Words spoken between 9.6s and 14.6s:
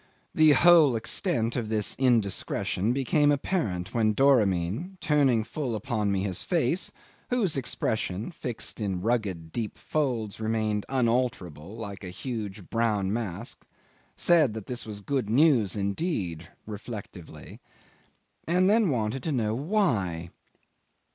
folds, remained unalterable, like a huge brown mask, said